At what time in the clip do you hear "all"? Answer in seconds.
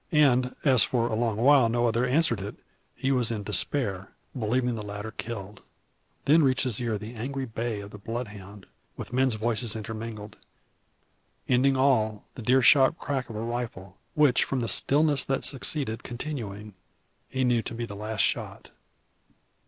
11.77-12.25